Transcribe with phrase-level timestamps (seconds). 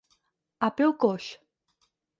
[0.69, 1.31] A peu coix.